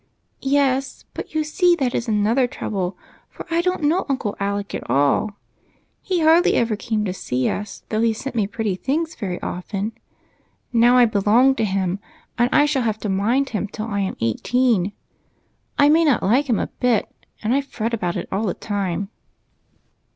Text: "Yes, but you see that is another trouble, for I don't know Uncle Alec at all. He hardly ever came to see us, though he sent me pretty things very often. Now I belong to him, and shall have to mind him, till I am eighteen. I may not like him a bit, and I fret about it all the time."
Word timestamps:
"Yes, 0.59 1.05
but 1.13 1.35
you 1.35 1.43
see 1.43 1.75
that 1.75 1.93
is 1.93 2.07
another 2.07 2.47
trouble, 2.47 2.97
for 3.29 3.45
I 3.51 3.61
don't 3.61 3.83
know 3.83 4.07
Uncle 4.09 4.35
Alec 4.39 4.73
at 4.73 4.89
all. 4.89 5.33
He 6.01 6.21
hardly 6.21 6.55
ever 6.55 6.75
came 6.75 7.05
to 7.05 7.13
see 7.13 7.47
us, 7.47 7.83
though 7.89 8.01
he 8.01 8.11
sent 8.11 8.35
me 8.35 8.47
pretty 8.47 8.73
things 8.73 9.13
very 9.13 9.39
often. 9.43 9.91
Now 10.73 10.97
I 10.97 11.05
belong 11.05 11.53
to 11.53 11.65
him, 11.65 11.99
and 12.35 12.49
shall 12.67 12.81
have 12.81 12.97
to 13.01 13.09
mind 13.09 13.49
him, 13.49 13.67
till 13.67 13.85
I 13.85 13.99
am 13.99 14.17
eighteen. 14.21 14.93
I 15.77 15.87
may 15.87 16.03
not 16.03 16.23
like 16.23 16.49
him 16.49 16.57
a 16.57 16.65
bit, 16.65 17.07
and 17.43 17.53
I 17.53 17.61
fret 17.61 17.93
about 17.93 18.17
it 18.17 18.27
all 18.31 18.47
the 18.47 18.55
time." 18.55 19.09